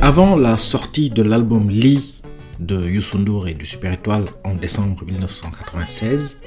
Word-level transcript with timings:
Avant 0.00 0.36
la 0.36 0.56
sortie 0.56 1.10
de 1.10 1.22
l'album 1.22 1.70
Lee 1.70 2.14
de 2.60 2.88
Youssou 2.88 3.46
et 3.46 3.54
du 3.54 3.66
Super 3.66 3.92
Étoile 3.92 4.26
en 4.44 4.54
décembre 4.54 5.04
1996, 5.04 6.38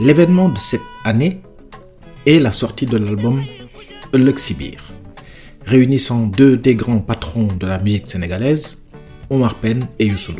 l'événement 0.00 0.48
de 0.48 0.58
cette 0.58 0.80
année 1.04 1.40
est 2.26 2.40
la 2.40 2.52
sortie 2.52 2.86
de 2.86 2.96
l'album 2.96 3.42
Le 4.12 4.36
Sibir, 4.36 4.92
réunissant 5.64 6.26
deux 6.26 6.56
des 6.56 6.74
grands 6.74 6.98
patrons 7.00 7.46
de 7.46 7.66
la 7.66 7.78
musique 7.78 8.08
sénégalaise, 8.08 8.82
Omar 9.30 9.54
Penn 9.54 9.86
et 10.00 10.06
Youssou 10.06 10.32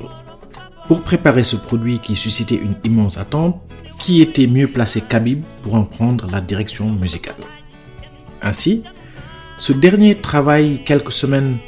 Pour 0.90 1.02
préparer 1.02 1.44
ce 1.44 1.54
produit 1.54 2.00
qui 2.00 2.16
suscitait 2.16 2.56
une 2.56 2.74
immense 2.82 3.16
attente, 3.16 3.62
qui 4.00 4.22
était 4.22 4.48
mieux 4.48 4.66
placé 4.66 5.00
qu'Abib 5.00 5.40
pour 5.62 5.76
en 5.76 5.84
prendre 5.84 6.26
la 6.32 6.40
direction 6.40 6.90
musicale 6.90 7.36
Ainsi, 8.42 8.82
ce 9.56 9.72
dernier 9.72 10.16
travaille 10.16 10.82
quelques 10.82 11.12
semaines 11.12 11.58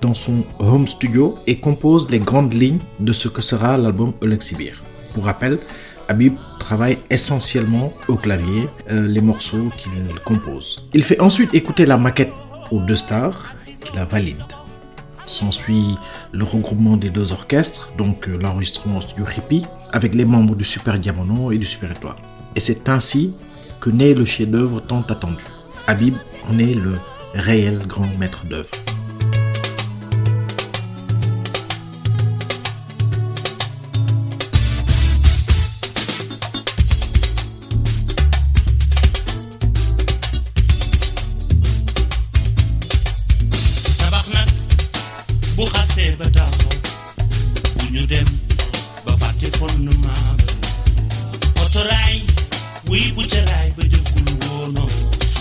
dans 0.00 0.14
son 0.14 0.44
home 0.60 0.86
studio 0.86 1.36
et 1.48 1.58
compose 1.58 2.08
les 2.08 2.20
grandes 2.20 2.52
lignes 2.52 2.78
de 3.00 3.12
ce 3.12 3.26
que 3.26 3.42
sera 3.42 3.76
l'album 3.76 4.12
Olexibir. 4.20 4.84
Pour 5.12 5.24
rappel, 5.24 5.58
Habib 6.06 6.34
travaille 6.60 6.98
essentiellement 7.10 7.92
au 8.06 8.14
clavier 8.14 8.68
euh, 8.92 9.08
les 9.08 9.22
morceaux 9.22 9.72
qu'il 9.76 9.90
compose. 10.24 10.88
Il 10.94 11.02
fait 11.02 11.18
ensuite 11.20 11.52
écouter 11.52 11.84
la 11.84 11.96
maquette 11.96 12.32
aux 12.70 12.78
deux 12.78 12.94
stars 12.94 13.54
qui 13.80 13.96
la 13.96 14.04
valident. 14.04 14.67
S'ensuit 15.28 15.96
le 16.32 16.42
regroupement 16.42 16.96
des 16.96 17.10
deux 17.10 17.32
orchestres, 17.32 17.90
donc 17.98 18.28
euh, 18.28 18.38
l'enregistrement 18.38 18.98
studio 18.98 19.26
Hippie, 19.26 19.66
avec 19.92 20.14
les 20.14 20.24
membres 20.24 20.56
du 20.56 20.64
Super 20.64 20.98
Diamono 20.98 21.52
et 21.52 21.58
du 21.58 21.66
Super 21.66 21.90
Étoile. 21.90 22.16
Et 22.56 22.60
c'est 22.60 22.88
ainsi 22.88 23.34
que 23.78 23.90
naît 23.90 24.14
le 24.14 24.24
chef-d'œuvre 24.24 24.80
tant 24.80 25.02
attendu. 25.02 25.44
Habib 25.86 26.14
en 26.50 26.58
est 26.58 26.74
le 26.74 26.98
réel 27.34 27.86
grand 27.86 28.08
maître 28.18 28.46
d'œuvre. 28.46 28.70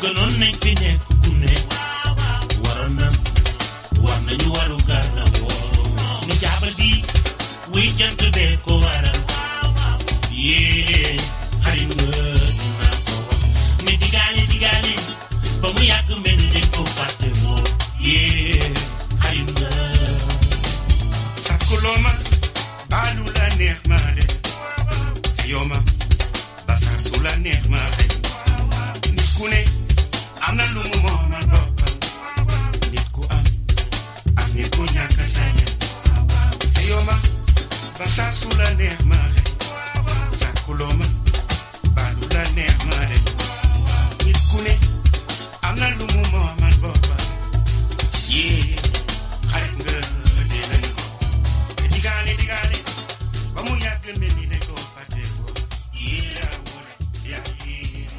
gonna 0.00 0.38
make 0.38 0.64
it. 0.66 0.78
dance. 0.78 1.09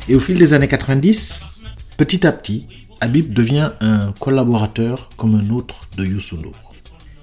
Et 0.10 0.16
au 0.16 0.20
fil 0.20 0.38
des 0.38 0.54
années 0.54 0.68
90, 0.68 1.46
petit 1.96 2.26
à 2.26 2.32
petit, 2.32 2.68
Habib 3.02 3.34
devient 3.34 3.72
un 3.82 4.12
collaborateur 4.14 5.10
comme 5.16 5.36
un 5.36 5.50
autre 5.52 5.88
de 5.96 6.06
Youssou 6.06 6.40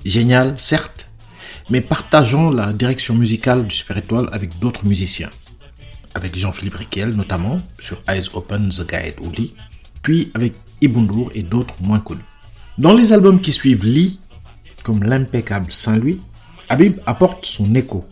Génial, 0.05 0.55
certes, 0.59 1.11
mais 1.71 1.81
partageant 1.81 2.50
la 2.50 2.72
direction 2.72 3.15
musicale 3.15 3.67
du 3.67 3.75
Super 3.75 3.97
Étoile 3.97 4.28
avec 4.33 4.59
d'autres 4.61 4.87
musiciens. 4.87 5.31
Avec 6.15 6.37
Jean-Philippe 6.37 6.77
Riquel 6.77 7.11
notamment 7.11 7.59
sur 7.78 8.00
Eyes 8.09 8.28
Open, 8.34 8.71
The 8.71 8.88
Guide 8.88 9.37
Lee, 9.37 9.55
puis 10.03 10.31
avec 10.34 10.55
Ibundur 10.81 11.31
et 11.34 11.43
d'autres 11.43 11.75
moins 11.83 12.00
connus. 12.00 12.22
Dans 12.78 12.94
les 12.94 13.12
albums 13.12 13.41
qui 13.41 13.53
suivent 13.53 13.84
Lee, 13.84 14.21
comme 14.84 15.03
l'impeccable 15.03 15.72
Saint-Louis, 15.72 16.21
Habib 16.69 17.00
apporte 17.06 17.44
son 17.44 17.75
écho, 17.75 18.06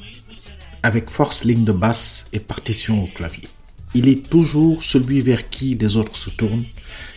avec 0.83 1.09
force 1.09 1.45
ligne 1.45 1.65
de 1.65 1.73
basse 1.73 2.27
et 2.33 2.41
partition 2.41 3.05
au 3.05 3.07
clavier 3.07 3.49
il 3.97 4.09
est 4.09 4.29
toujours 4.29 4.83
celui 4.83 5.23
vers 5.23 5.49
qui 5.49 5.75
les 5.75 5.97
autres 5.97 6.17
se 6.17 6.29
tournent 6.29 6.65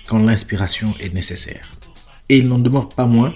quand 0.07 0.19
l'inspiration 0.19 0.93
est 1.01 1.13
nécessaire. 1.13 1.71
Et 2.29 2.37
il 2.37 2.47
n'en 2.47 2.57
demeure 2.59 2.87
pas 2.87 3.05
moins 3.05 3.33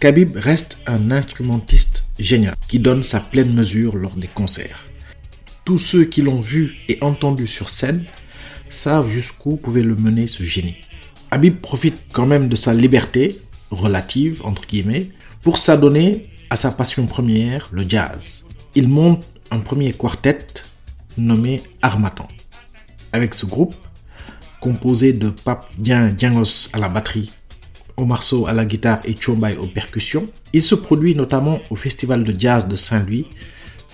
qu'Habib 0.00 0.36
reste 0.36 0.78
un 0.86 1.10
instrumentiste 1.10 2.06
génial 2.18 2.56
qui 2.68 2.78
donne 2.78 3.02
sa 3.02 3.20
pleine 3.20 3.52
mesure 3.52 3.94
lors 3.96 4.16
des 4.16 4.26
concerts. 4.26 4.86
Tous 5.64 5.78
ceux 5.78 6.04
qui 6.04 6.22
l'ont 6.22 6.40
vu 6.40 6.76
et 6.88 6.98
entendu 7.02 7.46
sur 7.46 7.68
scène 7.68 8.04
savent 8.70 9.08
jusqu'où 9.08 9.56
pouvait 9.56 9.82
le 9.82 9.94
mener 9.94 10.26
ce 10.26 10.42
génie. 10.42 10.78
Habib 11.30 11.56
profite 11.60 11.98
quand 12.12 12.26
même 12.26 12.48
de 12.48 12.56
sa 12.56 12.72
liberté, 12.72 13.38
relative 13.70 14.40
entre 14.44 14.66
guillemets, 14.66 15.10
pour 15.42 15.58
s'adonner 15.58 16.26
à 16.50 16.56
sa 16.56 16.70
passion 16.70 17.06
première, 17.06 17.68
le 17.70 17.84
jazz. 17.88 18.46
Il 18.74 18.88
monte 18.88 19.24
un 19.50 19.60
premier 19.60 19.92
quartet 19.92 20.38
nommé 21.18 21.62
Armatan. 21.82 22.28
Avec 23.12 23.34
ce 23.34 23.46
groupe, 23.46 23.74
composé 24.60 25.12
de 25.12 25.28
Pape 25.28 25.66
Dien 25.78 26.08
Diangos 26.08 26.68
à 26.72 26.78
la 26.78 26.88
batterie, 26.88 27.30
Omar 27.96 28.22
Sow 28.22 28.46
à 28.46 28.52
la 28.52 28.64
guitare 28.64 29.00
et 29.04 29.14
Chombay 29.18 29.56
aux 29.56 29.66
percussions, 29.66 30.28
il 30.52 30.62
se 30.62 30.74
produit 30.74 31.14
notamment 31.14 31.60
au 31.70 31.76
Festival 31.76 32.24
de 32.24 32.34
jazz 32.38 32.66
de 32.66 32.76
Saint-Louis 32.76 33.26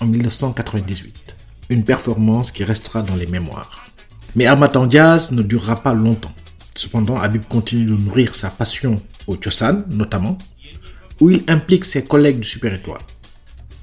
en 0.01 0.07
1998. 0.07 1.37
Une 1.71 1.85
performance 1.85 2.51
qui 2.53 2.65
restera 2.65 3.03
dans 3.03 3.17
les 3.17 3.27
mémoires. 3.27 3.91
Mais 4.37 4.47
Armatan 4.47 4.89
Jazz 4.89 5.33
ne 5.33 5.43
durera 5.43 5.83
pas 5.83 5.95
longtemps. 5.95 6.33
Cependant, 6.75 7.19
Habib 7.19 7.45
continue 7.49 7.87
de 7.87 7.95
nourrir 7.95 8.35
sa 8.35 8.51
passion 8.51 9.03
au 9.27 9.37
Chosan 9.37 9.83
notamment, 9.91 10.39
où 11.21 11.31
il 11.31 11.43
implique 11.49 11.85
ses 11.85 12.05
collègues 12.05 12.39
du 12.39 12.47
Super 12.47 12.73
Étoile. 12.73 13.01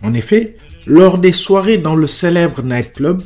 En 0.01 0.13
effet, 0.13 0.57
lors 0.87 1.17
des 1.17 1.33
soirées 1.33 1.77
dans 1.77 1.95
le 1.95 2.07
célèbre 2.07 2.61
nightclub, 2.63 3.21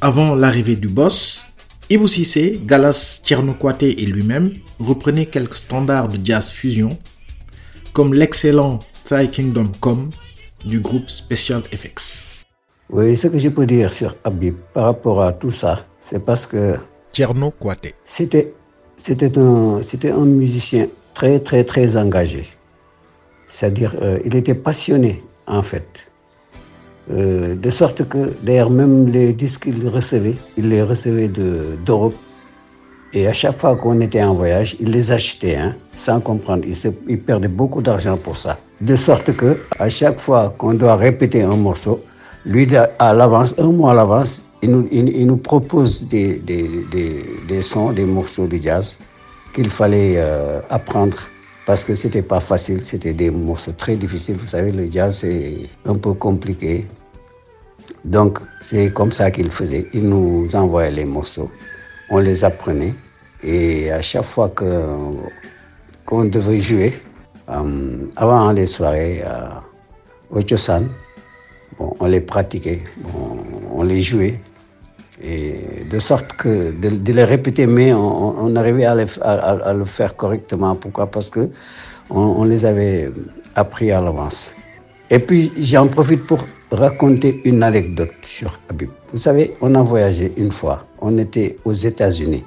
avant 0.00 0.34
l'arrivée 0.34 0.76
du 0.76 0.88
boss, 0.88 1.44
Ibou 1.92 2.08
Sissé, 2.08 2.58
Galas 2.64 3.20
Tiernokwate 3.22 3.82
et 3.82 4.06
lui-même 4.06 4.50
reprenaient 4.80 5.26
quelques 5.26 5.56
standards 5.56 6.08
de 6.08 6.18
jazz 6.24 6.48
fusion, 6.48 6.96
comme 7.92 8.14
l'excellent 8.14 8.78
Thai 9.04 9.28
Kingdom 9.28 9.70
Come 9.78 10.08
du 10.64 10.80
groupe 10.80 11.10
Special 11.10 11.60
FX. 11.64 12.24
Oui, 12.88 13.14
ce 13.14 13.26
que 13.26 13.36
je 13.36 13.50
peux 13.50 13.66
dire 13.66 13.92
sur 13.92 14.16
Habib 14.24 14.54
par 14.72 14.84
rapport 14.84 15.22
à 15.22 15.34
tout 15.34 15.50
ça, 15.50 15.84
c'est 16.00 16.24
parce 16.24 16.46
que 16.46 16.76
Tierno 17.12 17.50
Kwate. 17.50 17.92
c'était 18.06 18.54
c'était 18.96 19.36
un 19.36 19.82
c'était 19.82 20.12
un 20.12 20.24
musicien 20.24 20.88
très 21.12 21.40
très 21.40 21.62
très 21.62 21.98
engagé. 21.98 22.46
C'est-à-dire 23.48 23.94
euh, 24.00 24.18
il 24.24 24.34
était 24.34 24.54
passionné 24.54 25.22
en 25.46 25.62
fait. 25.62 26.10
Euh, 27.10 27.56
de 27.56 27.70
sorte 27.70 28.06
que 28.08 28.32
d'ailleurs 28.42 28.70
même 28.70 29.08
les 29.08 29.32
disques 29.32 29.64
qu'il 29.64 29.88
recevait, 29.88 30.36
il 30.56 30.68
les 30.68 30.82
recevait 30.82 31.28
de 31.28 31.76
d'Europe. 31.84 32.14
Et 33.12 33.26
à 33.26 33.32
chaque 33.32 33.60
fois 33.60 33.76
qu'on 33.76 34.00
était 34.00 34.22
en 34.22 34.34
voyage, 34.34 34.76
il 34.80 34.90
les 34.90 35.10
achetait 35.12 35.56
hein, 35.56 35.74
sans 35.96 36.20
comprendre. 36.20 36.62
Il, 36.66 36.74
se- 36.76 36.88
il 37.08 37.20
perdait 37.20 37.48
beaucoup 37.48 37.82
d'argent 37.82 38.16
pour 38.16 38.36
ça. 38.36 38.56
De 38.80 38.96
sorte 38.96 39.32
que 39.36 39.58
à 39.78 39.90
chaque 39.90 40.18
fois 40.20 40.54
qu'on 40.56 40.74
doit 40.74 40.96
répéter 40.96 41.42
un 41.42 41.56
morceau, 41.56 42.00
lui 42.46 42.66
à 42.98 43.12
l'avance, 43.12 43.54
un 43.58 43.66
mois 43.72 43.90
à 43.90 43.94
l'avance, 43.94 44.44
il 44.62 44.70
nous, 44.70 44.88
il 44.92 45.26
nous 45.26 45.36
propose 45.36 46.06
des, 46.06 46.34
des, 46.34 46.68
des, 46.90 47.24
des 47.48 47.62
sons, 47.62 47.92
des 47.92 48.04
morceaux 48.06 48.46
de 48.46 48.56
jazz 48.62 48.98
qu'il 49.54 49.68
fallait 49.70 50.14
euh, 50.16 50.60
apprendre 50.70 51.16
parce 51.66 51.84
que 51.84 51.94
c'était 51.94 52.22
pas 52.22 52.40
facile, 52.40 52.82
c'était 52.82 53.12
des 53.12 53.30
morceaux 53.30 53.72
très 53.72 53.96
difficiles. 53.96 54.36
Vous 54.36 54.48
savez, 54.48 54.72
le 54.72 54.90
jazz 54.90 55.18
c'est 55.18 55.68
un 55.86 55.96
peu 55.96 56.14
compliqué. 56.14 56.86
Donc 58.04 58.38
c'est 58.60 58.92
comme 58.92 59.12
ça 59.12 59.30
qu'il 59.30 59.50
faisait. 59.52 59.86
Il 59.92 60.08
nous 60.08 60.54
envoyait 60.54 60.90
les 60.90 61.04
morceaux, 61.04 61.50
on 62.10 62.18
les 62.18 62.44
apprenait 62.44 62.94
et 63.42 63.90
à 63.90 64.00
chaque 64.00 64.24
fois 64.24 64.48
que 64.48 64.64
qu'on 66.06 66.24
devait 66.24 66.60
jouer, 66.60 67.00
euh, 67.48 68.06
avant 68.16 68.50
les 68.52 68.66
soirées 68.66 69.22
euh, 69.24 69.48
au 70.30 70.40
Chosan, 70.46 70.88
bon, 71.78 71.94
on 72.00 72.06
les 72.06 72.20
pratiquait, 72.20 72.82
on 73.72 73.84
les 73.84 74.00
jouait 74.00 74.40
de 75.22 75.98
sorte 75.98 76.32
que 76.34 76.72
de, 76.72 77.12
les 77.12 77.24
répéter, 77.24 77.66
mais 77.66 77.92
on, 77.92 78.56
arrivait 78.56 78.86
à, 78.86 78.94
le 78.94 79.84
faire 79.84 80.16
correctement. 80.16 80.74
Pourquoi? 80.74 81.06
Parce 81.06 81.30
que 81.30 81.48
on, 82.10 82.44
les 82.44 82.64
avait 82.64 83.10
appris 83.54 83.92
à 83.92 84.00
l'avance. 84.00 84.54
Et 85.10 85.18
puis 85.18 85.52
j'en 85.58 85.86
profite 85.86 86.26
pour 86.26 86.44
raconter 86.70 87.40
une 87.44 87.62
anecdote 87.62 88.12
sur 88.22 88.58
Habib. 88.68 88.90
Vous 89.12 89.18
savez, 89.18 89.54
on 89.60 89.74
a 89.74 89.82
voyagé 89.82 90.32
une 90.36 90.50
fois. 90.50 90.84
On 91.00 91.16
était 91.18 91.56
aux 91.64 91.72
États-Unis. 91.72 92.44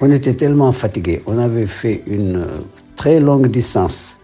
On 0.00 0.10
était 0.10 0.34
tellement 0.34 0.72
fatigués. 0.72 1.22
On 1.26 1.38
avait 1.38 1.66
fait 1.66 2.02
une 2.06 2.44
très 2.96 3.18
longue 3.18 3.48
distance. 3.48 4.18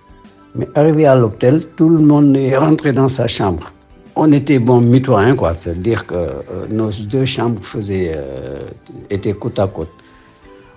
Mais 0.55 0.67
arrivé 0.75 1.07
à 1.07 1.17
l'hôtel, 1.17 1.67
tout 1.77 1.89
le 1.89 2.01
monde 2.01 2.37
est 2.37 2.57
rentré 2.57 2.93
dans 2.93 3.09
sa 3.09 3.27
chambre. 3.27 3.73
On 4.23 4.31
était 4.33 4.59
bon 4.59 4.83
mitoyens, 4.83 5.35
quoi. 5.35 5.55
C'est-à-dire 5.57 6.07
que 6.07 6.15
euh, 6.15 6.67
nos 6.71 6.91
deux 6.91 7.25
chambres 7.25 7.65
faisaient, 7.65 8.13
euh, 8.15 8.69
étaient 9.09 9.33
côte 9.33 9.59
à 9.59 9.67
côte. 9.67 9.89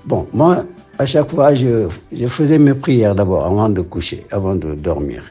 Bon, 0.06 0.26
moi, 0.32 0.64
à 0.98 1.06
chaque 1.06 1.30
fois, 1.30 1.54
je, 1.54 1.90
faisais 2.28 2.58
mes 2.58 2.74
prières 2.74 3.16
d'abord 3.16 3.46
avant 3.46 3.68
de 3.68 3.82
coucher, 3.82 4.26
avant 4.32 4.56
de 4.56 4.76
dormir. 4.76 5.24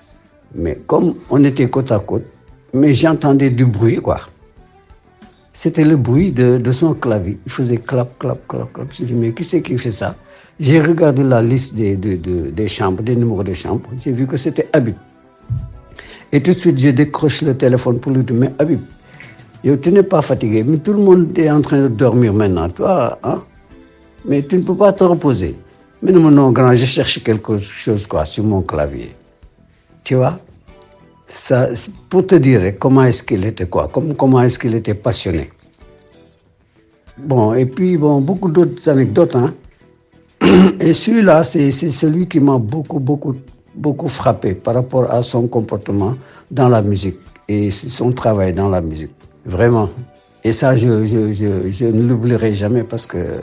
Mais 0.55 0.79
comme 0.87 1.15
on 1.31 1.43
était 1.43 1.71
côte 1.71 1.91
à 1.91 2.01
côte, 2.01 2.27
mais 2.75 2.93
j'entendais 2.93 3.49
du 3.49 3.65
bruit, 3.65 3.97
quoi. 3.97 4.19
C'était 5.55 5.85
le 5.85 5.97
bruit 5.97 6.33
de, 6.33 6.71
son 6.71 6.93
clavier. 6.93 7.39
Il 7.47 7.53
faisait 7.53 7.79
clap, 7.79 8.19
clap, 8.19 8.47
clap, 8.47 8.71
clap. 8.75 8.89
Je 8.93 9.05
dis, 9.05 9.15
mais 9.15 9.33
qui 9.33 9.43
c'est 9.43 9.63
qui 9.63 9.79
fait 9.79 9.91
ça? 9.91 10.17
J'ai 10.61 10.83
regardé 10.83 11.23
la 11.23 11.41
liste 11.41 11.77
des, 11.77 11.97
de- 11.97 12.17
de- 12.17 12.51
des 12.51 12.69
chambres, 12.69 13.03
des 13.03 13.17
numéros 13.17 13.43
de 13.43 13.55
chambres. 13.55 13.89
J'ai 13.97 14.13
vu 14.13 14.27
que 14.27 14.37
c'était 14.37 14.69
Habib. 14.75 14.97
Et 16.33 16.43
tout 16.43 16.53
de 16.53 16.59
suite, 16.59 16.79
je 16.79 16.89
décroche 16.89 17.43
le 17.43 17.57
téléphone 17.57 18.01
pour 18.01 18.13
lui 18.13 18.25
dire, 18.25 18.35
mais 18.37 18.53
Habib, 18.59 18.81
tu 19.63 19.93
n'es 19.93 20.03
pas 20.03 20.23
fatigué, 20.23 20.65
mais 20.65 20.79
tout 20.79 20.95
le 20.95 21.03
monde 21.03 21.39
est 21.39 21.51
en 21.51 21.61
train 21.61 21.83
de 21.83 21.89
dormir 21.89 22.33
maintenant. 22.33 22.69
Toi, 22.71 23.19
hein 23.23 23.43
Mais 24.25 24.43
tu 24.43 24.57
ne 24.57 24.63
peux 24.65 24.75
pas 24.75 24.93
te 24.93 25.05
reposer. 25.05 25.55
Mais 26.03 26.11
non, 26.11 26.31
non, 26.31 26.51
grand, 26.51 26.75
je 26.75 26.85
cherche 26.85 27.23
quelque 27.23 27.59
chose 27.59 28.07
quoi, 28.07 28.25
sur 28.25 28.45
mon 28.45 28.63
clavier. 28.63 29.15
Tu 30.05 30.15
vois? 30.15 30.39
Ça, 31.27 31.69
pour 32.09 32.27
te 32.27 32.35
dire 32.35 32.79
comment 32.79 33.05
est-ce 33.05 33.23
qu'il 33.23 33.45
était 33.45 33.67
quoi, 33.67 33.89
comme, 33.93 34.17
comment 34.17 34.43
est-ce 34.43 34.59
qu'il 34.59 34.75
était 34.75 34.95
passionné. 34.95 35.51
Bon, 37.19 37.55
et 37.55 37.67
puis 37.67 37.97
bon, 37.97 38.21
beaucoup 38.21 38.51
d'autres 38.51 38.89
anecdotes. 38.89 39.37
Hein. 39.37 39.55
Et 40.81 40.93
celui-là, 40.93 41.45
c'est 41.45 41.71
celui 41.71 42.27
qui 42.27 42.41
m'a 42.41 42.59
beaucoup, 42.59 42.99
beaucoup, 42.99 43.37
beaucoup 43.75 44.09
frappé 44.09 44.55
par 44.55 44.75
rapport 44.75 45.11
à 45.11 45.23
son 45.23 45.47
comportement 45.49 46.17
dans 46.51 46.69
la 46.69 46.83
musique 46.83 47.19
et 47.49 47.71
son 47.71 48.13
travail 48.13 48.53
dans 48.53 48.69
la 48.69 48.81
musique. 48.81 49.13
Vraiment. 49.45 49.89
Et 50.45 50.53
ça, 50.53 50.77
je, 50.77 51.07
je, 51.07 51.33
je, 51.33 51.85
ne 51.85 52.03
l'oublierai 52.03 52.55
jamais 52.55 52.83
parce 52.83 53.07
que 53.07 53.19
euh, 53.19 53.41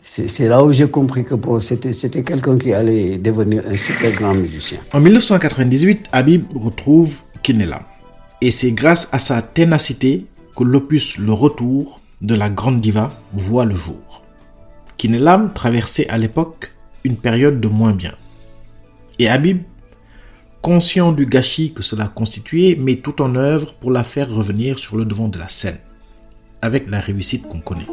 c'est 0.00 0.48
là 0.48 0.62
où 0.62 0.72
j'ai 0.72 0.88
compris 0.88 1.24
que 1.24 1.34
bon, 1.34 1.58
c'était 1.58 2.22
quelqu'un 2.22 2.56
qui 2.56 2.72
allait 2.72 3.18
devenir 3.18 3.62
un 3.68 3.76
super 3.76 4.12
grand 4.12 4.34
musicien. 4.34 4.78
En 4.92 5.00
1998, 5.00 6.06
Habib 6.12 6.44
retrouve 6.54 7.20
Kinelam. 7.42 7.82
Et 8.40 8.52
c'est 8.52 8.72
grâce 8.72 9.08
à 9.10 9.18
sa 9.18 9.42
ténacité 9.42 10.24
que 10.56 10.62
l'opus 10.62 11.18
Le 11.18 11.32
Retour 11.32 12.00
de 12.20 12.34
la 12.34 12.48
grande 12.48 12.80
diva 12.80 13.10
voit 13.32 13.64
le 13.64 13.74
jour. 13.74 14.22
Kinelam 14.96 15.52
traversait 15.52 16.08
à 16.08 16.18
l'époque 16.18 16.72
une 17.04 17.16
période 17.16 17.60
de 17.60 17.68
moins 17.68 17.92
bien. 17.92 18.14
Et 19.18 19.28
Habib, 19.28 19.62
conscient 20.62 21.12
du 21.12 21.26
gâchis 21.26 21.72
que 21.72 21.82
cela 21.82 22.06
constituait, 22.06 22.76
met 22.76 22.96
tout 22.96 23.20
en 23.20 23.34
œuvre 23.34 23.74
pour 23.74 23.90
la 23.90 24.04
faire 24.04 24.30
revenir 24.30 24.78
sur 24.78 24.96
le 24.96 25.04
devant 25.04 25.28
de 25.28 25.38
la 25.38 25.48
scène, 25.48 25.78
avec 26.62 26.88
la 26.88 27.00
réussite 27.00 27.48
qu'on 27.48 27.60
connaît. 27.60 27.86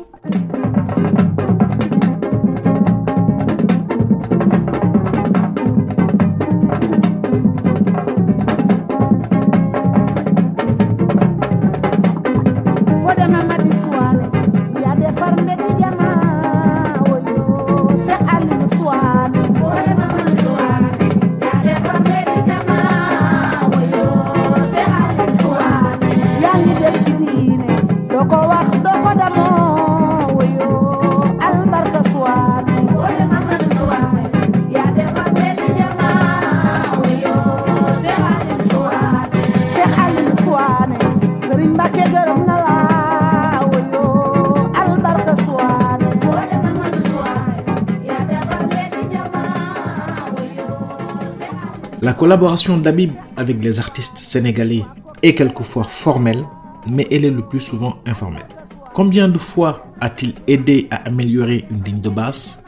La 52.25 52.29
collaboration 52.29 52.79
d'Habib 52.79 53.11
avec 53.37 53.63
les 53.63 53.77
artistes 53.77 54.17
sénégalais 54.17 54.81
est 55.21 55.35
quelquefois 55.35 55.83
formelle, 55.83 56.43
mais 56.87 57.05
elle 57.11 57.23
est 57.23 57.29
le 57.29 57.47
plus 57.47 57.59
souvent 57.59 57.99
informelle. 58.07 58.47
Combien 58.95 59.27
de 59.27 59.37
fois 59.37 59.85
a-t-il 60.01 60.33
aidé 60.47 60.87
à 60.89 60.95
améliorer 61.07 61.65
une 61.69 61.83
ligne 61.83 62.01
de 62.01 62.09
basse, 62.09 62.63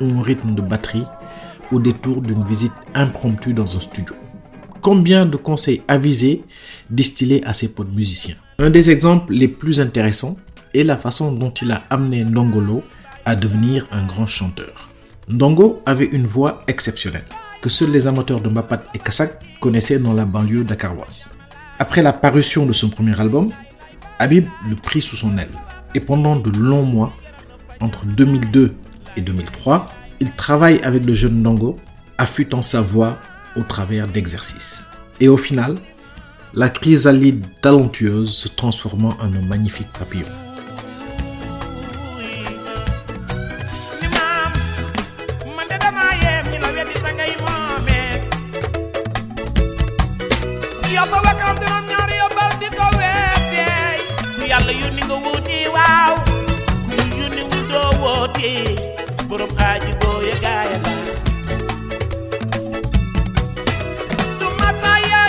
un 0.00 0.22
rythme 0.22 0.54
de 0.54 0.62
batterie, 0.62 1.04
au 1.72 1.78
détour 1.78 2.22
d'une 2.22 2.42
visite 2.46 2.72
impromptue 2.94 3.52
dans 3.52 3.76
un 3.76 3.80
studio? 3.80 4.14
Combien 4.80 5.26
de 5.26 5.36
conseils 5.36 5.82
avisés 5.88 6.42
distillés 6.88 7.44
à 7.44 7.52
ses 7.52 7.68
potes 7.68 7.92
musiciens? 7.92 8.36
Un 8.60 8.70
des 8.70 8.88
exemples 8.90 9.34
les 9.34 9.48
plus 9.48 9.82
intéressants 9.82 10.38
est 10.72 10.84
la 10.84 10.96
façon 10.96 11.32
dont 11.32 11.50
il 11.50 11.70
a 11.70 11.82
amené 11.90 12.24
Ndongolo 12.24 12.82
à 13.26 13.36
devenir 13.36 13.86
un 13.92 14.06
grand 14.06 14.26
chanteur. 14.26 14.88
Ndongo 15.28 15.82
avait 15.84 16.06
une 16.06 16.26
voix 16.26 16.62
exceptionnelle, 16.66 17.26
que 17.62 17.68
seuls 17.68 17.90
les 17.90 18.06
amateurs 18.06 18.40
de 18.40 18.48
Mbapat 18.48 18.82
et 18.92 18.98
Kassak 18.98 19.40
connaissaient 19.60 20.00
dans 20.00 20.12
la 20.12 20.26
banlieue 20.26 20.64
dakaroise. 20.64 21.30
Après 21.78 22.02
la 22.02 22.12
parution 22.12 22.66
de 22.66 22.72
son 22.72 22.90
premier 22.90 23.18
album, 23.18 23.50
Habib 24.18 24.46
le 24.68 24.74
prit 24.74 25.00
sous 25.00 25.16
son 25.16 25.38
aile. 25.38 25.56
Et 25.94 26.00
pendant 26.00 26.36
de 26.36 26.50
longs 26.50 26.84
mois, 26.84 27.12
entre 27.80 28.04
2002 28.04 28.74
et 29.16 29.20
2003, 29.20 29.86
il 30.20 30.30
travaille 30.32 30.80
avec 30.82 31.04
le 31.04 31.12
jeune 31.12 31.40
Ndongo, 31.40 31.78
affûtant 32.18 32.62
sa 32.62 32.80
voix 32.80 33.18
au 33.56 33.62
travers 33.62 34.06
d'exercices. 34.06 34.86
Et 35.20 35.28
au 35.28 35.36
final, 35.36 35.76
la 36.54 36.68
chrysalide 36.68 37.46
talentueuse 37.60 38.34
se 38.34 38.48
transformant 38.48 39.14
en 39.20 39.32
un 39.32 39.42
magnifique 39.42 39.92
papillon. 39.98 40.26
Yàlla 54.62 54.72
yónni 54.82 55.02
nga 55.08 55.16
wuuti 55.24 55.58
waaw 55.74 56.14
ku 56.90 56.96
yónni 57.18 57.42
wul 57.50 57.62
doo 57.72 57.90
woote 58.02 58.50
borom 59.28 59.52
aaji 59.66 59.90
booye 60.00 60.34
gaaya 60.42 60.76
la 60.84 60.92
du 64.38 64.46
mata 64.60 64.92
yaa 65.10 65.22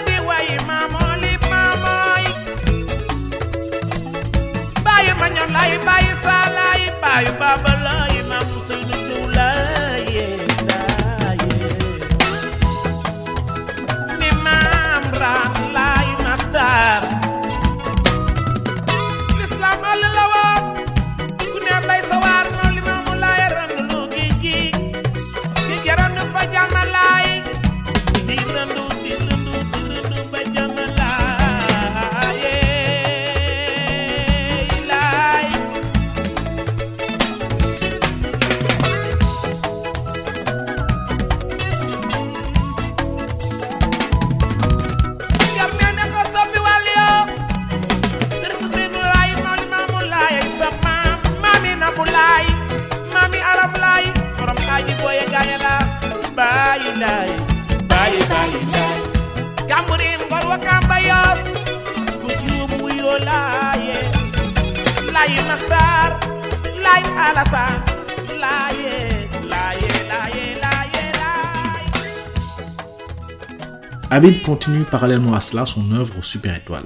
Habib 74.23 74.41
continue 74.41 74.85
parallèlement 74.85 75.33
à 75.33 75.41
cela 75.41 75.65
son 75.65 75.91
œuvre 75.91 76.23
Super 76.23 76.55
Étoiles. 76.55 76.85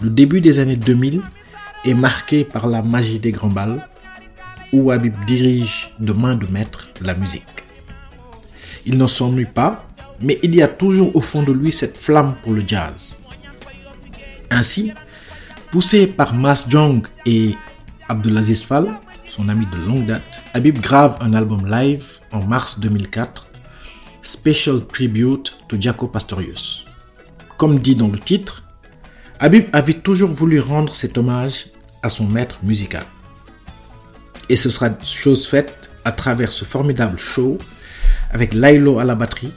Le 0.00 0.10
début 0.10 0.40
des 0.40 0.60
années 0.60 0.76
2000 0.76 1.20
est 1.84 1.94
marqué 1.94 2.44
par 2.44 2.68
la 2.68 2.82
magie 2.82 3.18
des 3.18 3.32
grands 3.32 3.48
bals, 3.48 3.84
où 4.72 4.92
Habib 4.92 5.12
dirige 5.26 5.92
de 5.98 6.12
main 6.12 6.36
de 6.36 6.46
maître 6.46 6.88
la 7.00 7.14
musique. 7.14 7.64
Il 8.84 8.96
ne 8.96 9.08
s'ennuie 9.08 9.46
pas, 9.46 9.88
mais 10.20 10.38
il 10.44 10.54
y 10.54 10.62
a 10.62 10.68
toujours 10.68 11.16
au 11.16 11.20
fond 11.20 11.42
de 11.42 11.50
lui 11.50 11.72
cette 11.72 11.98
flamme 11.98 12.36
pour 12.44 12.52
le 12.52 12.62
jazz. 12.64 13.22
Ainsi, 14.48 14.92
poussé 15.72 16.06
par 16.06 16.32
Mas 16.32 16.70
Jong 16.70 17.08
et 17.26 17.56
Abdulaziz 18.08 18.62
Fall, 18.62 18.86
son 19.28 19.48
ami 19.48 19.66
de 19.66 19.78
longue 19.78 20.06
date, 20.06 20.42
Habib 20.54 20.78
grave 20.78 21.16
un 21.20 21.34
album 21.34 21.66
live 21.68 22.20
en 22.30 22.44
mars 22.44 22.78
2004 22.78 23.45
Special 24.26 24.84
Tribute 24.88 25.56
to 25.68 25.80
Jaco 25.80 26.08
Pastorius. 26.08 26.84
Comme 27.58 27.78
dit 27.78 27.94
dans 27.94 28.08
le 28.08 28.18
titre, 28.18 28.64
Habib 29.38 29.66
avait 29.72 29.94
toujours 29.94 30.30
voulu 30.30 30.58
rendre 30.58 30.96
cet 30.96 31.16
hommage 31.16 31.66
à 32.02 32.08
son 32.08 32.26
maître 32.26 32.58
musical. 32.64 33.04
Et 34.48 34.56
ce 34.56 34.68
sera 34.68 34.90
chose 35.04 35.46
faite 35.46 35.92
à 36.04 36.10
travers 36.10 36.52
ce 36.52 36.64
formidable 36.64 37.16
show 37.16 37.56
avec 38.32 38.52
Lailo 38.52 38.98
à 38.98 39.04
la 39.04 39.14
batterie, 39.14 39.52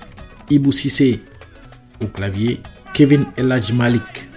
Ibou 0.52 0.72
Sissé 0.72 1.24
au 2.04 2.06
clavier, 2.06 2.62
Kevin 2.94 3.26
Eladj 3.38 3.74
Malik 3.74 4.30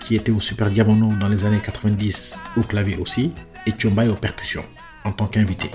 qui 0.00 0.14
était 0.14 0.32
au 0.32 0.40
Super 0.40 0.70
Diamono 0.70 1.14
dans 1.20 1.28
les 1.28 1.44
années 1.44 1.60
90 1.62 2.38
au 2.56 2.62
clavier 2.62 2.96
aussi, 2.96 3.32
et 3.66 3.72
Tchombay 3.72 4.08
aux 4.08 4.14
percussions 4.14 4.64
en 5.04 5.12
tant 5.12 5.26
qu'invité. 5.26 5.68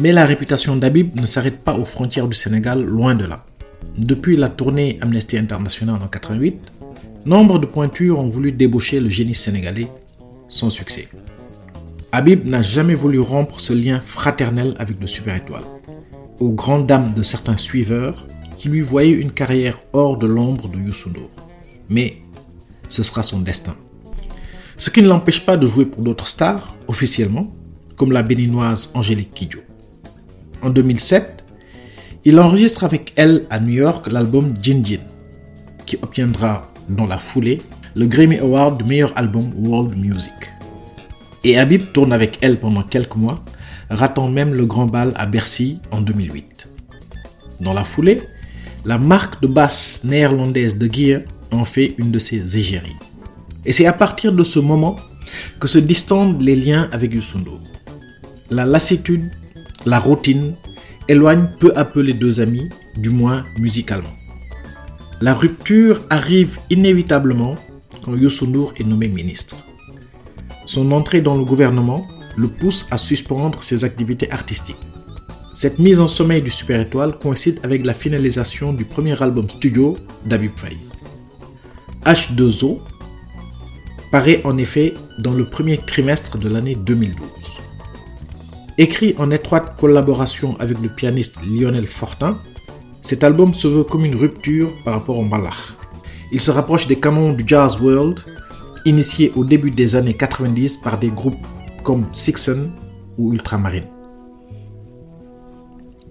Mais 0.00 0.12
la 0.12 0.24
réputation 0.24 0.76
d'Habib 0.76 1.20
ne 1.20 1.26
s'arrête 1.26 1.64
pas 1.64 1.76
aux 1.76 1.84
frontières 1.84 2.28
du 2.28 2.34
Sénégal, 2.34 2.84
loin 2.84 3.16
de 3.16 3.24
là. 3.24 3.44
Depuis 3.96 4.36
la 4.36 4.48
tournée 4.48 4.96
Amnesty 5.00 5.36
International 5.36 5.96
en 6.00 6.06
88, 6.06 6.72
nombre 7.26 7.58
de 7.58 7.66
pointures 7.66 8.20
ont 8.20 8.28
voulu 8.28 8.52
débaucher 8.52 9.00
le 9.00 9.08
génie 9.08 9.34
sénégalais, 9.34 9.88
sans 10.48 10.70
succès. 10.70 11.08
Habib 12.12 12.46
n'a 12.46 12.62
jamais 12.62 12.94
voulu 12.94 13.18
rompre 13.18 13.58
ce 13.60 13.72
lien 13.72 14.00
fraternel 14.00 14.76
avec 14.78 15.00
le 15.00 15.08
Super 15.08 15.34
Étoile, 15.34 15.64
aux 16.38 16.52
grandes 16.52 16.86
dames 16.86 17.12
de 17.12 17.24
certains 17.24 17.56
suiveurs 17.56 18.24
qui 18.56 18.68
lui 18.68 18.82
voyaient 18.82 19.10
une 19.10 19.32
carrière 19.32 19.80
hors 19.92 20.16
de 20.16 20.28
l'ombre 20.28 20.68
de 20.68 20.78
Youssou. 20.78 21.10
Mais 21.88 22.18
ce 22.88 23.02
sera 23.02 23.24
son 23.24 23.40
destin. 23.40 23.74
Ce 24.76 24.90
qui 24.90 25.02
ne 25.02 25.08
l'empêche 25.08 25.44
pas 25.44 25.56
de 25.56 25.66
jouer 25.66 25.86
pour 25.86 26.02
d'autres 26.02 26.28
stars, 26.28 26.76
officiellement, 26.86 27.52
comme 27.96 28.12
la 28.12 28.22
béninoise 28.22 28.90
Angélique 28.94 29.32
Kidjo. 29.32 29.58
En 30.62 30.70
2007, 30.70 31.44
il 32.24 32.38
enregistre 32.40 32.84
avec 32.84 33.12
elle 33.16 33.44
à 33.50 33.60
New 33.60 33.74
York 33.74 34.06
l'album 34.10 34.54
Jin 34.60 34.82
Jin, 34.84 35.00
qui 35.86 35.96
obtiendra 36.02 36.70
dans 36.88 37.06
la 37.06 37.18
foulée 37.18 37.62
le 37.94 38.06
Grammy 38.06 38.38
Award 38.38 38.78
du 38.78 38.84
meilleur 38.84 39.12
album 39.16 39.50
World 39.56 39.96
Music. 39.96 40.32
Et 41.44 41.58
Habib 41.58 41.92
tourne 41.92 42.12
avec 42.12 42.38
elle 42.40 42.58
pendant 42.58 42.82
quelques 42.82 43.16
mois, 43.16 43.42
ratant 43.88 44.28
même 44.28 44.52
le 44.52 44.66
grand 44.66 44.86
bal 44.86 45.12
à 45.14 45.26
Bercy 45.26 45.78
en 45.90 46.00
2008. 46.00 46.68
Dans 47.60 47.72
la 47.72 47.84
foulée, 47.84 48.20
la 48.84 48.98
marque 48.98 49.40
de 49.40 49.46
basse 49.46 50.02
néerlandaise 50.04 50.76
de 50.78 50.92
Gear 50.92 51.20
en 51.52 51.64
fait 51.64 51.94
une 51.98 52.10
de 52.10 52.18
ses 52.18 52.56
égéries. 52.56 52.96
Et 53.64 53.72
c'est 53.72 53.86
à 53.86 53.92
partir 53.92 54.32
de 54.32 54.44
ce 54.44 54.58
moment 54.58 54.96
que 55.60 55.68
se 55.68 55.78
distendent 55.78 56.40
les 56.40 56.56
liens 56.56 56.88
avec 56.92 57.14
Youssou 57.14 57.38
N'Dour. 57.38 57.60
La 58.50 58.64
lassitude, 58.64 59.30
la 59.86 59.98
routine 59.98 60.54
éloignent 61.08 61.48
peu 61.58 61.72
à 61.76 61.84
peu 61.84 62.00
les 62.00 62.12
deux 62.12 62.40
amis, 62.40 62.68
du 62.96 63.10
moins 63.10 63.44
musicalement. 63.58 64.14
La 65.20 65.34
rupture 65.34 66.00
arrive 66.10 66.58
inévitablement 66.70 67.54
quand 68.04 68.14
Youssou 68.14 68.72
est 68.76 68.84
nommé 68.84 69.08
ministre. 69.08 69.56
Son 70.66 70.92
entrée 70.92 71.22
dans 71.22 71.36
le 71.36 71.44
gouvernement 71.44 72.06
le 72.36 72.48
pousse 72.48 72.86
à 72.90 72.98
suspendre 72.98 73.62
ses 73.62 73.84
activités 73.84 74.30
artistiques. 74.30 74.76
Cette 75.54 75.78
mise 75.78 76.00
en 76.00 76.06
sommeil 76.06 76.42
du 76.42 76.50
Super 76.50 76.80
Étoile 76.80 77.18
coïncide 77.18 77.58
avec 77.64 77.84
la 77.84 77.94
finalisation 77.94 78.72
du 78.72 78.84
premier 78.84 79.20
album 79.20 79.48
studio 79.48 79.96
d'Abib 80.24 80.52
Faye. 80.56 80.78
H2O 82.04 82.78
paraît 84.12 84.40
en 84.44 84.56
effet 84.56 84.94
dans 85.18 85.32
le 85.32 85.44
premier 85.44 85.78
trimestre 85.78 86.38
de 86.38 86.48
l'année 86.48 86.76
2012. 86.76 87.67
Écrit 88.80 89.16
en 89.18 89.32
étroite 89.32 89.76
collaboration 89.76 90.56
avec 90.60 90.80
le 90.80 90.88
pianiste 90.88 91.38
Lionel 91.44 91.88
Fortin, 91.88 92.38
cet 93.02 93.24
album 93.24 93.52
se 93.52 93.66
veut 93.66 93.82
comme 93.82 94.04
une 94.04 94.14
rupture 94.14 94.72
par 94.84 94.94
rapport 94.94 95.18
au 95.18 95.24
Malach. 95.24 95.74
Il 96.30 96.40
se 96.40 96.52
rapproche 96.52 96.86
des 96.86 96.94
canons 96.94 97.32
du 97.32 97.42
jazz 97.44 97.80
world, 97.80 98.20
initiés 98.84 99.32
au 99.34 99.44
début 99.44 99.72
des 99.72 99.96
années 99.96 100.14
90 100.14 100.76
par 100.76 100.96
des 100.96 101.10
groupes 101.10 101.44
comme 101.82 102.06
Sixon 102.12 102.70
ou 103.16 103.32
Ultramarine. 103.32 103.88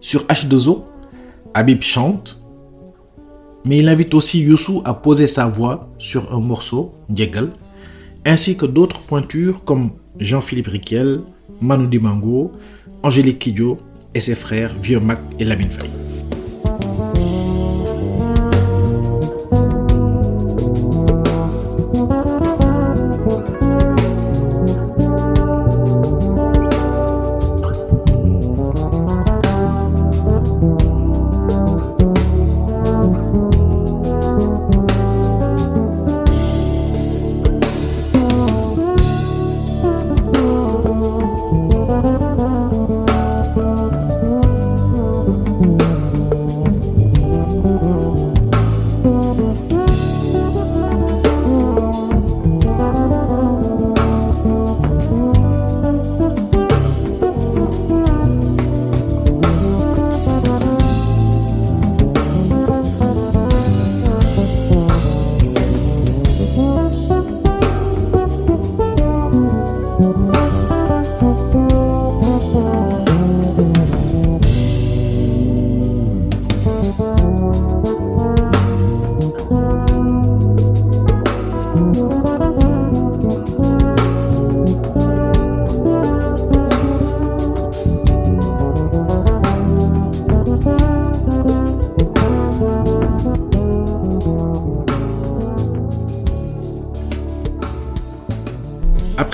Sur 0.01 0.25
H2O, 0.25 0.83
Habib 1.53 1.81
chante, 1.81 2.38
mais 3.63 3.77
il 3.77 3.88
invite 3.88 4.13
aussi 4.13 4.41
Youssou 4.41 4.82
à 4.84 4.93
poser 4.93 5.27
sa 5.27 5.47
voix 5.47 5.89
sur 5.99 6.34
un 6.34 6.41
morceau, 6.41 6.91
Diegal, 7.08 7.53
ainsi 8.25 8.58
que 8.58 8.65
d'autres 8.65 8.99
pointures 8.99 9.63
comme 9.63 9.91
Jean-Philippe 10.19 10.67
Riquel, 10.67 11.21
Manu 11.62 11.88
Dibango, 11.88 12.52
Angélique 13.04 13.39
Kidjo 13.39 13.78
et 14.13 14.20
ses 14.20 14.36
frères 14.36 14.74
Vieux 14.82 15.00
Mac 15.00 15.20
et 15.39 15.46
Lamine 15.46 15.72
Faye. 15.72 15.89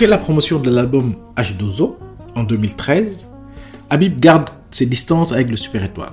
Après 0.04 0.12
la 0.12 0.18
promotion 0.18 0.60
de 0.60 0.70
l'album 0.70 1.16
H2O 1.38 1.96
en 2.36 2.44
2013, 2.44 3.30
Habib 3.90 4.20
garde 4.20 4.50
ses 4.70 4.86
distances 4.86 5.32
avec 5.32 5.50
le 5.50 5.56
Super 5.56 5.82
Étoile. 5.82 6.12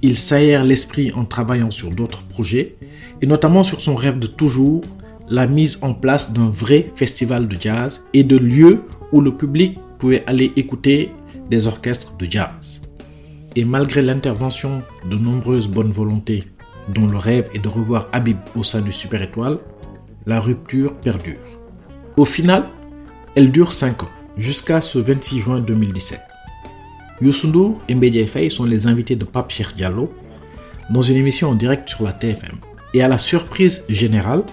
Il 0.00 0.16
s'aère 0.16 0.62
l'esprit 0.62 1.10
en 1.10 1.24
travaillant 1.24 1.72
sur 1.72 1.90
d'autres 1.90 2.22
projets 2.22 2.76
et 3.20 3.26
notamment 3.26 3.64
sur 3.64 3.80
son 3.80 3.96
rêve 3.96 4.20
de 4.20 4.28
toujours, 4.28 4.82
la 5.28 5.48
mise 5.48 5.80
en 5.82 5.92
place 5.92 6.32
d'un 6.32 6.48
vrai 6.50 6.92
festival 6.94 7.48
de 7.48 7.56
jazz 7.60 8.04
et 8.12 8.22
de 8.22 8.36
lieux 8.36 8.84
où 9.10 9.20
le 9.20 9.36
public 9.36 9.76
pouvait 9.98 10.22
aller 10.28 10.52
écouter 10.54 11.10
des 11.50 11.66
orchestres 11.66 12.16
de 12.16 12.30
jazz. 12.30 12.80
Et 13.56 13.64
malgré 13.64 14.02
l'intervention 14.02 14.82
de 15.10 15.16
nombreuses 15.16 15.66
bonnes 15.66 15.90
volontés, 15.90 16.44
dont 16.90 17.08
le 17.08 17.16
rêve 17.16 17.48
est 17.54 17.58
de 17.58 17.68
revoir 17.68 18.06
Habib 18.12 18.36
au 18.54 18.62
sein 18.62 18.82
du 18.82 18.92
Super 18.92 19.20
Étoile, 19.20 19.58
la 20.26 20.38
rupture 20.38 20.94
perdure. 20.94 21.40
Au 22.16 22.24
final, 22.24 22.68
elle 23.36 23.50
dure 23.50 23.72
5 23.72 24.04
ans, 24.04 24.10
jusqu'à 24.36 24.80
ce 24.80 24.98
26 24.98 25.40
juin 25.40 25.58
2017. 25.58 26.20
Youssou 27.20 27.74
et 27.88 27.94
Mbediaye 27.94 28.28
Faye 28.28 28.50
sont 28.50 28.64
les 28.64 28.86
invités 28.86 29.16
de 29.16 29.24
Pape 29.24 29.50
Cheikh 29.50 29.74
Diallo 29.74 30.12
dans 30.90 31.02
une 31.02 31.16
émission 31.16 31.50
en 31.50 31.54
direct 31.54 31.88
sur 31.88 32.04
la 32.04 32.12
TFM. 32.12 32.58
Et 32.92 33.02
à 33.02 33.08
la 33.08 33.18
surprise 33.18 33.84
générale, 33.88 34.44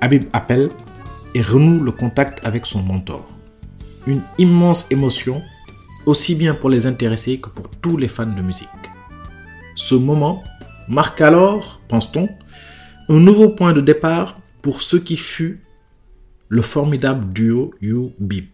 Habib 0.00 0.24
appelle 0.32 0.70
et 1.34 1.40
renoue 1.40 1.82
le 1.82 1.90
contact 1.90 2.44
avec 2.46 2.66
son 2.66 2.82
mentor. 2.82 3.26
Une 4.06 4.22
immense 4.38 4.86
émotion, 4.90 5.42
aussi 6.06 6.34
bien 6.34 6.54
pour 6.54 6.70
les 6.70 6.86
intéressés 6.86 7.38
que 7.38 7.48
pour 7.48 7.68
tous 7.70 7.96
les 7.96 8.08
fans 8.08 8.26
de 8.26 8.42
musique. 8.42 8.68
Ce 9.74 9.94
moment 9.94 10.44
marque 10.88 11.20
alors, 11.20 11.80
pense-t-on, 11.88 12.28
un 13.08 13.18
nouveau 13.18 13.48
point 13.48 13.72
de 13.72 13.80
départ 13.80 14.38
pour 14.60 14.82
ce 14.82 14.96
qui 14.96 15.16
fut 15.16 15.60
le 16.52 16.60
formidable 16.60 17.32
duo 17.32 17.72
You-Bib. 17.80 18.44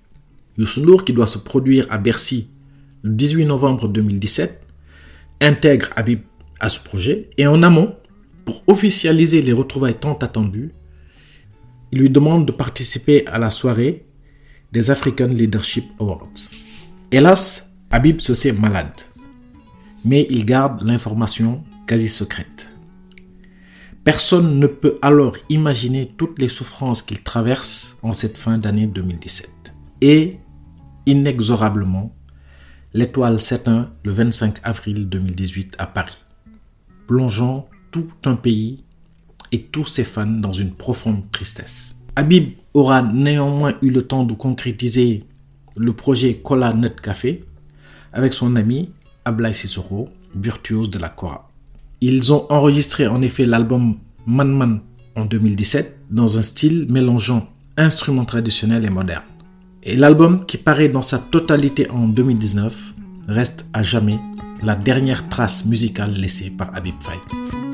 Youssou 0.56 0.98
qui 0.98 1.12
doit 1.12 1.26
se 1.26 1.38
produire 1.38 1.84
à 1.90 1.98
Bercy 1.98 2.48
le 3.02 3.10
18 3.10 3.46
novembre 3.46 3.88
2017, 3.88 4.62
intègre 5.40 5.88
Habib 5.96 6.20
à 6.60 6.68
ce 6.68 6.78
projet 6.78 7.28
et 7.38 7.48
en 7.48 7.60
amont, 7.64 7.96
pour 8.44 8.62
officialiser 8.68 9.42
les 9.42 9.52
retrouvailles 9.52 9.98
tant 9.98 10.14
attendues, 10.14 10.70
il 11.90 11.98
lui 11.98 12.08
demande 12.08 12.46
de 12.46 12.52
participer 12.52 13.26
à 13.26 13.36
la 13.36 13.50
soirée 13.50 14.06
des 14.70 14.92
African 14.92 15.26
Leadership 15.26 15.86
Awards. 15.98 16.30
Hélas, 17.10 17.74
Habib 17.90 18.20
se 18.20 18.32
sait 18.32 18.52
malade, 18.52 18.94
mais 20.04 20.24
il 20.30 20.44
garde 20.44 20.82
l'information 20.82 21.64
quasi 21.88 22.08
secrète. 22.08 22.70
Personne 24.08 24.58
ne 24.58 24.66
peut 24.66 24.98
alors 25.02 25.36
imaginer 25.50 26.10
toutes 26.16 26.38
les 26.38 26.48
souffrances 26.48 27.02
qu'il 27.02 27.22
traverse 27.22 27.98
en 28.02 28.14
cette 28.14 28.38
fin 28.38 28.56
d'année 28.56 28.86
2017. 28.86 29.74
Et, 30.00 30.38
inexorablement, 31.04 32.16
l'étoile 32.94 33.38
s'éteint 33.38 33.90
le 34.04 34.12
25 34.12 34.60
avril 34.62 35.10
2018 35.10 35.76
à 35.76 35.86
Paris, 35.86 36.16
plongeant 37.06 37.68
tout 37.90 38.08
un 38.24 38.34
pays 38.34 38.82
et 39.52 39.64
tous 39.64 39.84
ses 39.84 40.04
fans 40.04 40.24
dans 40.24 40.54
une 40.54 40.72
profonde 40.72 41.30
tristesse. 41.30 42.00
Habib 42.16 42.54
aura 42.72 43.02
néanmoins 43.02 43.74
eu 43.82 43.90
le 43.90 44.00
temps 44.00 44.24
de 44.24 44.32
concrétiser 44.32 45.24
le 45.76 45.92
projet 45.92 46.36
Cola 46.36 46.72
Nut 46.72 46.98
Café 46.98 47.44
avec 48.14 48.32
son 48.32 48.56
ami 48.56 48.90
Ablaï 49.26 49.52
Sissoko, 49.52 50.08
virtuose 50.34 50.88
de 50.88 50.98
la 50.98 51.10
Kora. 51.10 51.47
Ils 52.00 52.32
ont 52.32 52.46
enregistré 52.48 53.06
en 53.08 53.22
effet 53.22 53.44
l'album 53.44 53.96
Man 54.26 54.56
Man 54.56 54.80
en 55.16 55.24
2017 55.24 55.98
dans 56.10 56.38
un 56.38 56.42
style 56.42 56.86
mélangeant 56.88 57.48
instruments 57.76 58.24
traditionnels 58.24 58.84
et 58.84 58.90
modernes. 58.90 59.24
Et 59.82 59.96
l'album 59.96 60.44
qui 60.46 60.58
paraît 60.58 60.88
dans 60.88 61.02
sa 61.02 61.18
totalité 61.18 61.90
en 61.90 62.06
2019 62.06 62.94
reste 63.28 63.66
à 63.72 63.82
jamais 63.82 64.18
la 64.62 64.76
dernière 64.76 65.28
trace 65.28 65.66
musicale 65.66 66.12
laissée 66.14 66.50
par 66.50 66.70
Habib 66.74 66.94
Faye. 67.00 67.67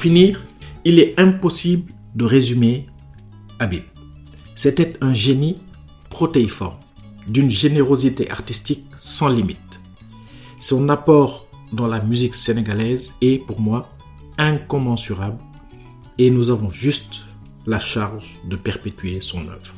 Finir, 0.00 0.42
il 0.86 0.98
est 0.98 1.20
impossible 1.20 1.92
de 2.14 2.24
résumer 2.24 2.86
Habib. 3.58 3.82
C'était 4.56 4.96
un 5.02 5.12
génie 5.12 5.56
protéiforme, 6.08 6.78
d'une 7.28 7.50
générosité 7.50 8.30
artistique 8.30 8.86
sans 8.96 9.28
limite. 9.28 9.80
Son 10.58 10.88
apport 10.88 11.46
dans 11.74 11.86
la 11.86 12.00
musique 12.02 12.34
sénégalaise 12.34 13.12
est 13.20 13.44
pour 13.46 13.60
moi 13.60 13.90
incommensurable 14.38 15.38
et 16.16 16.30
nous 16.30 16.48
avons 16.48 16.70
juste 16.70 17.26
la 17.66 17.78
charge 17.78 18.32
de 18.48 18.56
perpétuer 18.56 19.20
son 19.20 19.46
œuvre. 19.48 19.74